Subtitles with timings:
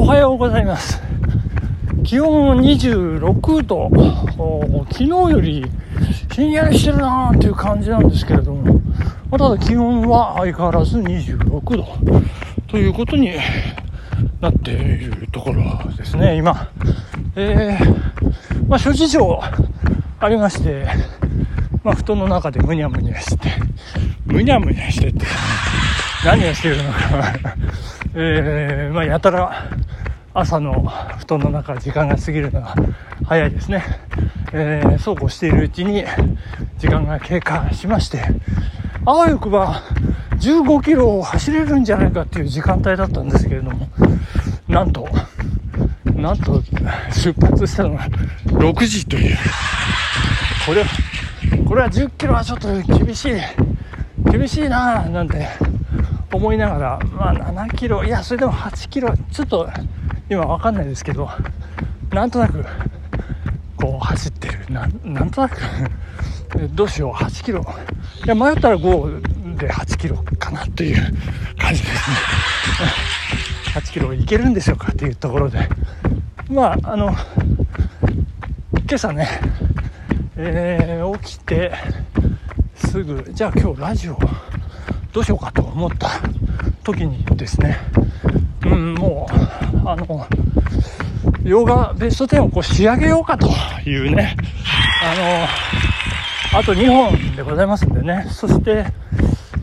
[0.00, 0.98] おはようございます。
[2.04, 3.90] 気温26度。
[4.90, 5.66] 昨日より
[6.32, 8.80] ひんやりしてるなーっていう感じなんですけれども、
[9.30, 11.86] ま、ただ気温は相変わらず26度。
[12.66, 13.30] ということに
[14.40, 15.62] なっているところ
[15.94, 16.70] ですね今。
[17.36, 19.40] えー、まあ諸事情
[20.18, 20.86] ありまして
[21.84, 23.52] まあ布団の中でむにゃむにゃして
[24.24, 25.26] むにゃむにゃしてって
[26.24, 27.54] 何をしているのか。
[28.14, 29.70] えー、まあ、やたら
[30.32, 30.72] 朝の
[31.18, 32.74] 布団の中時間が過ぎるのが
[33.24, 33.84] 早いですね、
[34.52, 36.04] えー、そうこうしているうちに
[36.78, 38.22] 時間が経過しまして
[39.04, 39.82] あわよくば
[40.40, 43.88] 15キロを走れるんじゃないかっていう時間帯だったんですけれども
[44.68, 45.08] なんと
[46.04, 46.62] なんと
[47.12, 48.08] 出発したのが
[48.46, 49.36] 6時という。
[50.66, 50.88] これは
[51.66, 53.32] これは10キロはちょっと厳しい
[54.30, 55.48] 厳しいななんて
[56.32, 59.68] 思いながら、まあ、7キロいやそれでも8キロちょっと
[60.28, 61.28] 今分かんないですけど
[62.10, 62.64] なんとなく
[63.80, 64.66] こう走ってる。
[64.68, 65.58] ななんとなく
[66.74, 67.64] どうしよう8キロ。
[68.24, 70.96] いや迷ったら5で8キロかなという
[71.58, 72.16] 感じですね。
[73.74, 75.68] 8キロいけるんでしょうかっていうところで。
[76.50, 77.14] まああの
[78.72, 79.28] 今朝ね、
[80.36, 81.72] えー、起きて
[82.74, 84.18] すぐじゃあ今日ラジオ
[85.12, 86.08] どうしようかと思った
[86.84, 87.78] 時にですね、
[88.64, 89.28] うん、も
[89.84, 90.26] う、あの、
[91.42, 93.48] 洋画ベスト10をこう仕上げようかと
[93.84, 94.36] いうね、
[95.02, 98.86] あの、あと2本でございますんでね、そして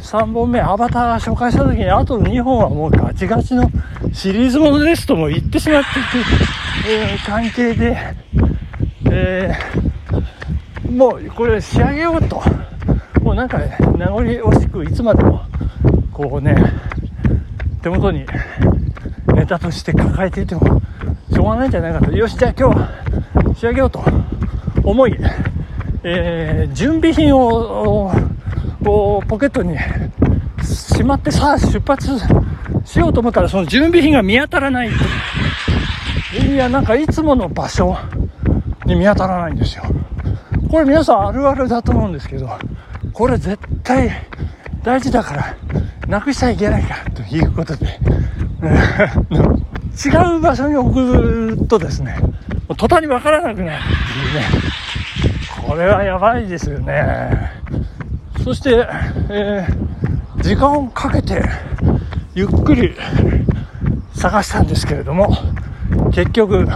[0.00, 3.70] 3本目、アバターが紹介した時に、あと2本はもうガチガチの
[4.12, 7.96] シリーズものですとも言ってしまっている、えー、関係で、
[9.10, 12.42] えー、もうこれ仕上げようと。
[13.32, 13.58] うなんか、
[13.96, 15.42] 名残惜しくいつまでも、
[16.12, 16.54] こうね、
[17.82, 18.24] 手元に
[19.34, 20.80] ネタとして抱えていても、
[21.32, 22.12] しょうがないんじゃないかと。
[22.12, 22.90] よし、じゃあ今日は
[23.56, 24.04] 仕上げようと
[24.84, 25.16] 思い、
[26.04, 28.12] えー、準備品を、
[28.84, 29.76] こう、ポケットに
[30.62, 32.08] しまってさあ出発
[32.84, 34.90] しようと思ったら、その準備品が見当たらない。
[34.90, 37.96] いや、なんかいつもの場所
[38.84, 39.84] に見当たらないんですよ。
[40.70, 42.48] これ皆さんあるあるだと思うんですけど、
[43.12, 44.10] これ絶対
[44.82, 45.56] 大事だから
[46.08, 47.10] なくしちゃいけないから。
[47.10, 47.98] ということで。
[48.62, 52.16] 違う場所に置くとですね
[52.78, 54.46] 途端に分からなくなるっていうね。
[55.66, 57.52] これはやばいですよね。
[58.42, 58.86] そして、
[59.30, 61.42] えー、時間をかけて
[62.34, 62.94] ゆっくり
[64.14, 65.36] 探したんですけれども
[66.12, 66.66] 結局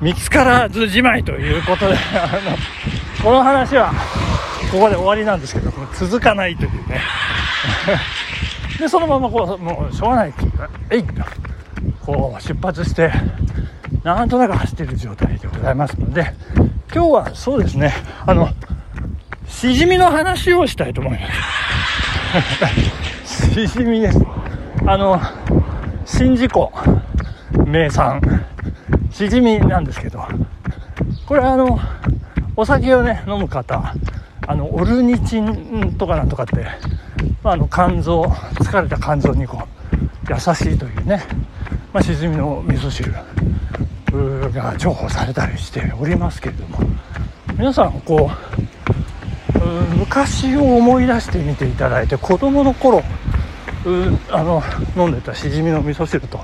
[0.00, 3.92] 見つからずじまいということであのこの話は
[4.70, 7.00] ここで終わりなんですけど、続かないというね。
[8.78, 11.04] で、そのままこう、もうしょうがないっていうか、えい
[12.00, 13.10] こう出発して、
[14.04, 16.32] なんとなく走ってる状態でございますので、
[16.94, 17.92] 今日はそうですね、
[18.26, 18.48] あの、
[19.46, 21.18] しじみの話をしたいと思いま
[23.26, 23.50] す。
[23.52, 24.18] しじみです。
[24.86, 25.20] あの、
[26.06, 26.72] 宍道湖
[27.66, 28.20] 名産、
[29.10, 30.24] しじみなんですけど、
[31.26, 31.78] これあの、
[32.56, 33.94] お酒をね、飲む方、
[34.50, 36.66] あのオルニチンとかなんとかって、
[37.44, 41.22] まあ、あの肝臓疲れた肝臓にこう優しいというね、
[41.92, 46.80] まあ、しじみの味噌汁が重宝されたりしておりますけれども
[47.56, 48.28] 皆さんこ
[49.54, 53.04] う昔を思い出してみていただいて子供の頃
[54.32, 54.64] あの
[54.96, 56.40] 飲んでたしじみの味噌汁と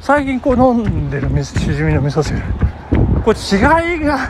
[0.00, 2.36] 最近こう飲んでるしじみの味噌汁
[3.24, 4.28] これ違いが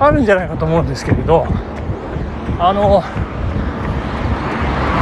[0.00, 1.46] あるんじゃないかと思うんですけれど
[2.58, 3.02] あの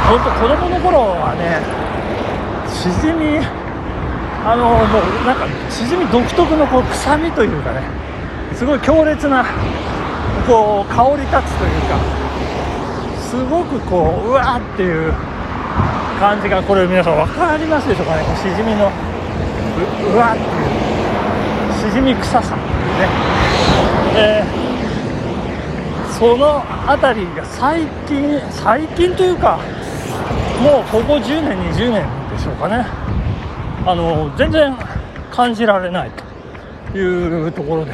[0.09, 1.61] 本当子供の頃はね
[2.67, 3.39] しじみ
[4.45, 7.81] あのもうなんかしじみ独特のこう臭みというかね
[8.53, 9.45] すごい強烈な
[10.47, 11.97] こう香り立つというか
[13.21, 15.13] すごくこううわーっていう
[16.19, 18.23] 感じがこれ皆さん分かりますでしょうかね？
[18.35, 18.91] しじみの
[20.11, 20.43] うわーって
[21.85, 23.07] いうしじみ臭さっていうね、
[24.15, 24.62] えー
[26.19, 29.59] その辺りが最近最近というか
[30.61, 32.85] もうここ10年20年でしょうかね。
[33.85, 34.77] あの全然
[35.31, 36.11] 感じられない
[36.91, 37.91] というところで。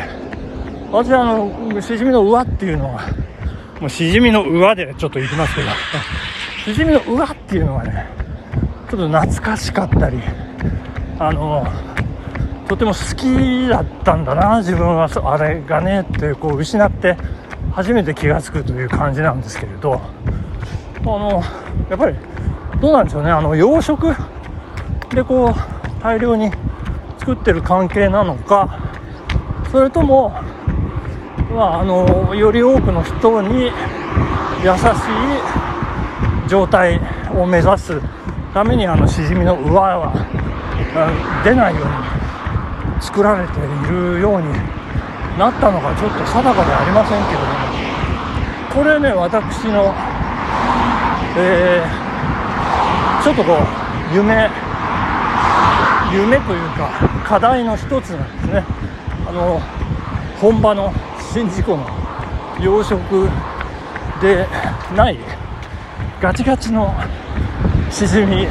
[0.92, 3.02] 私あのしじみの上っていうのは
[3.80, 5.68] もうしじみの上でちょっと行きますけど。
[6.66, 8.06] しじみの上っていうのはね
[8.90, 10.20] ちょっと懐かしかったり
[11.18, 11.66] あの
[12.68, 15.08] とても好きだったんだな自分は。
[15.26, 17.16] あれがねってこう失って
[17.80, 21.42] 初めて気が付くという感じなんですけれどあの
[21.90, 22.16] やっぱり
[22.82, 23.32] どうなんでしょうね。
[23.32, 24.14] あの養殖
[25.16, 26.52] でこう大量に
[27.20, 28.92] 作ってる関係なのか
[29.72, 30.32] それとも、
[31.56, 33.72] まあ、あのより多くの人に優し
[36.46, 37.00] い状態
[37.34, 38.02] を目指す
[38.54, 40.12] ためにあのしじみの上は
[41.46, 44.52] 出ないように作られているように
[45.38, 47.59] なったのかちょっと定かではありませんけども。
[48.74, 49.94] これね私の、
[51.38, 54.50] えー、ちょっとこう夢
[56.12, 56.90] 夢というか
[57.26, 58.64] 課題の一つなんですね。
[59.28, 59.60] あの
[60.40, 60.92] 本場の
[61.34, 61.86] 宍道湖の
[62.60, 63.30] 養殖
[64.22, 64.48] で
[64.96, 65.20] ない
[66.22, 66.94] ガチガチの
[67.92, 68.48] しじみ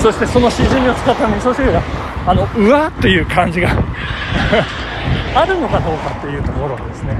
[0.00, 1.82] そしてそのしじみを使った味噌汁が
[2.26, 3.70] あのうわっという感じが
[5.34, 7.16] あるのかどうかっていうところですね。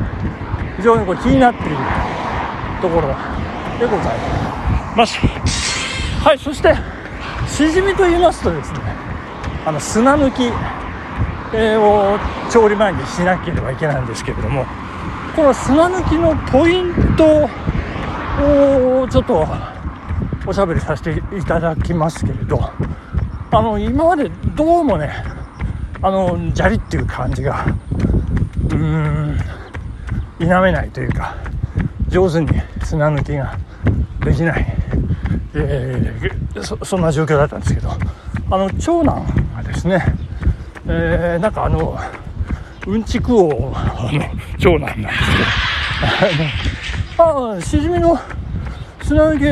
[0.77, 1.77] 非常にこう気になっている
[2.81, 3.09] ところ
[3.79, 4.17] でござい
[4.97, 5.19] ます。
[6.23, 6.75] はいそして
[7.47, 8.79] しじみと言いますとですね
[9.65, 10.51] あの砂抜き
[11.55, 12.19] を
[12.51, 14.67] 調理前にしなければいけないんですけれども
[15.37, 17.49] この砂抜きのポイント
[18.43, 19.47] をちょっと
[20.47, 22.61] おしゃべりさせていただきますけれど
[23.51, 25.13] あの今までどうもね
[26.03, 29.39] あの砂利っていう感じがうーん
[30.39, 31.37] 否めないというか
[32.09, 32.49] 上手に
[32.85, 33.59] 砂抜きが
[34.25, 34.67] できない、
[35.55, 40.05] えー、そそんな状況だったんですけどあの長男がですね、
[40.87, 41.99] えー、なんかあの
[42.87, 43.75] うんちく王の
[44.59, 45.19] 長男なんです
[47.17, 48.19] けどああしじみの
[49.03, 49.45] 砂抜き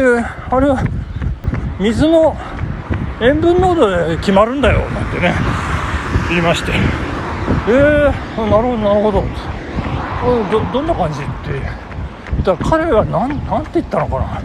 [0.55, 0.83] あれは
[1.81, 2.37] 水の
[3.21, 5.35] 塩分濃度で決まるんだよなんてね
[6.29, 6.73] 言いまして。
[7.69, 9.25] えー、なるほどなるほど。
[10.50, 11.29] どどんな感じって。
[12.43, 14.41] だから彼は何なんて言ったのかな。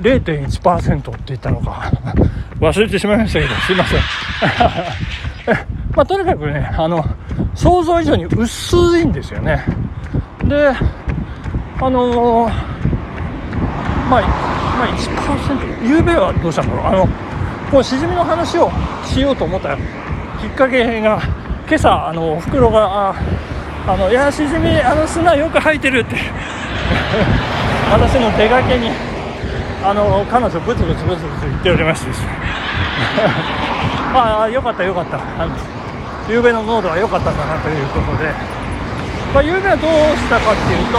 [0.00, 1.92] 0.1%って言ったのか。
[2.60, 4.00] 忘れてしまいましたけどすいません。
[5.94, 7.04] まあとにかくねあの
[7.54, 9.64] 想像以上に薄いんですよね。
[10.44, 10.74] で
[11.80, 12.52] あのー、
[14.10, 14.28] まあま
[14.84, 14.88] あ
[15.82, 16.86] 1%ゆうべはどうしたんだろう。
[16.86, 17.08] あの
[17.70, 18.70] こうしじみの話を
[19.04, 19.80] しようと思ったき
[20.46, 21.20] っかけが
[21.66, 26.16] 今朝あのおふくろがあのいやしじみあの砂よく入ってるって
[27.92, 28.90] 私の出がけに
[29.84, 32.28] あの彼女ブツブツブツブツ言っておりましてですね。
[34.14, 35.18] ああよかったよかった。
[36.28, 38.28] ゆうべの濃度は良かったんだなということで、
[39.32, 40.98] まあ、ゆうべはどうしたかっていうと、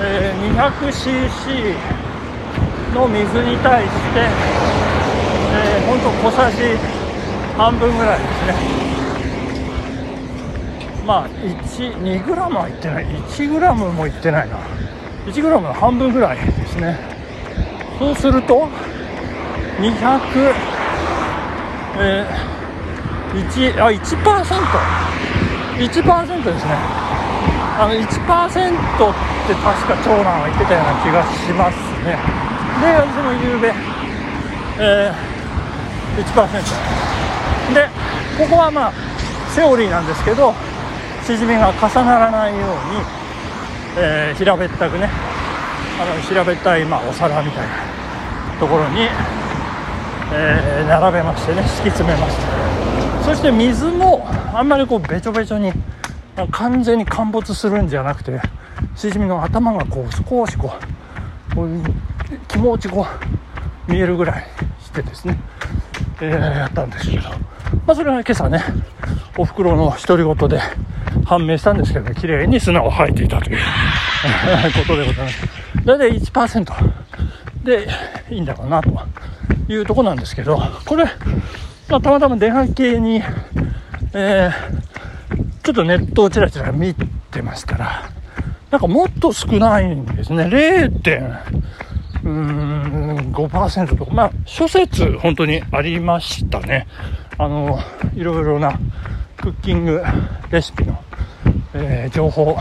[0.00, 1.74] えー、200cc
[2.94, 4.22] の水に対して、
[5.88, 6.76] ほんと小さじ
[7.56, 8.54] 半分ぐらいですね。
[11.06, 13.06] まあ12グラムはいってない。
[13.06, 14.58] 1グラムもいってないな。
[15.24, 16.98] 1グラムの半分ぐらいですね。
[17.98, 18.68] そうすると
[19.80, 20.52] 200
[22.00, 26.04] えー、1あ1%パーセント。
[26.04, 26.76] 1%ですね。
[27.80, 28.52] あの1%って確
[29.88, 32.18] か長男は言ってたような気がしますね。
[32.82, 33.72] で私も夕べ
[34.80, 35.37] えー
[36.22, 37.88] 1%で
[38.38, 38.92] ここはまあ
[39.54, 40.54] セオリーなんですけど
[41.24, 42.66] しじみが重ならないように、
[43.98, 45.08] えー、平べったくね
[46.00, 47.72] あの平べったい、まあ、お皿みたいな
[48.60, 49.02] ところに、
[50.32, 52.68] えー、並べましてね敷き詰めまして。
[53.28, 55.70] そして水もあんまりこうべちょべちょに
[56.50, 58.40] 完全に陥没するんじゃなくて
[58.96, 60.72] しじみの頭がこう少しこ
[61.52, 61.84] うこういう
[62.48, 63.06] 気持ちこ
[63.86, 64.46] う見えるぐらい
[64.80, 65.38] してですね。
[66.20, 67.30] えー、やったんですけど、
[67.86, 68.62] まあ、それは今朝ね、
[69.36, 70.60] お袋の独り言で
[71.24, 73.58] 判明したんですけど、ね、綺麗に砂を吐いていたという
[74.74, 75.48] ことでございます。
[75.84, 76.72] 大体1%
[77.64, 77.88] で
[78.30, 78.90] いいんだろうなと
[79.68, 81.04] いうとこなんですけど、これ、
[81.88, 83.22] まあ、たまたま電話系に、
[84.12, 84.52] えー、
[85.62, 86.94] ちょっとネットをちらちら見
[87.30, 88.10] てましたら、
[88.70, 90.44] なんかもっと少ないんですね。
[90.44, 91.38] 0.
[92.28, 96.86] うーん、5%とか、まあ、諸説本当にありましたね。
[97.38, 97.78] あの、
[98.14, 98.78] いろいろな
[99.38, 100.02] クッキング
[100.50, 101.02] レシピの、
[101.74, 102.56] えー、情報。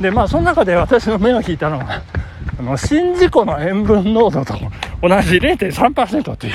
[0.00, 2.02] で、まあ、その中で私の目を引いたのが、
[2.58, 4.54] あの、宍道湖の塩分濃度と
[5.02, 6.54] 同じ0.3%っていう。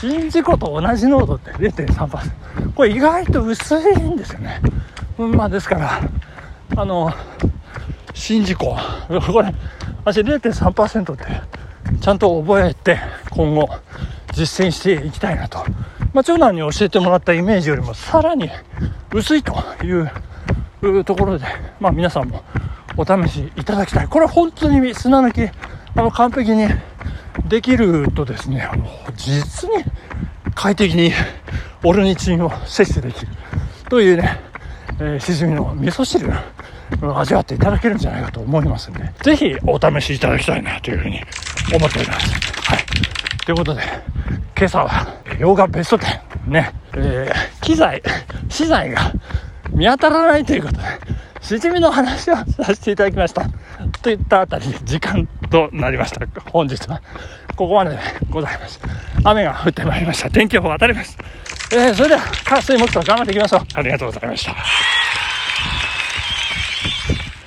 [0.00, 2.72] 宍道湖と同じ濃度って0.3%。
[2.74, 4.60] これ意外と薄いんですよね。
[5.18, 6.00] うんまあ、ですから、
[6.76, 7.12] あの、
[8.18, 8.76] 宍道湖。
[9.32, 9.54] これ、
[10.04, 11.24] 私0.3%って
[12.00, 12.98] ちゃんと覚えて
[13.30, 13.68] 今後
[14.32, 15.58] 実践していきたいなと、
[16.12, 18.50] まあ、長男に教えてもらったイメージよりもさらに
[19.12, 21.44] 薄いというところで、
[21.80, 22.42] まあ、皆さんも
[22.96, 24.08] お試しいただきたい。
[24.08, 25.50] これ本当に砂抜き
[25.98, 26.68] あの、完璧に
[27.48, 28.68] できるとですね、
[29.16, 29.84] 実に
[30.54, 31.12] 快適に
[31.84, 33.32] オルニチンを摂取できる。
[33.88, 34.38] というね、
[35.00, 36.30] えー、しじみの味噌汁
[37.00, 41.20] 味わっていただけるんじゃないかと思いますんで、ぜひお試しいただきたいなというふうに
[41.74, 42.30] 思っております。
[42.62, 42.78] はい。
[43.44, 43.82] ということで、
[44.56, 45.06] 今朝は
[45.38, 48.02] 洋画ベスト10、ね、えー、機材、
[48.48, 49.12] 資材が
[49.70, 50.82] 見当たらないということで、
[51.40, 53.46] しじみの話をさせていただきました。
[54.02, 56.26] といったあたりで時間となりました。
[56.50, 57.00] 本日は
[57.56, 57.98] ここまでで
[58.30, 58.80] ございます。
[59.24, 60.30] 雨が降ってまいりました。
[60.30, 61.16] 天気予報当たります。
[61.72, 63.60] えー、それでは、火水木と頑張っていきましょう。
[63.74, 64.97] ありがとうございました。